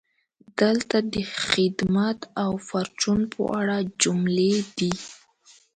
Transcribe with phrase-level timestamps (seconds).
[0.59, 1.15] دلته د
[1.45, 4.93] "خدمت او پرچون" په اړه جملې دي: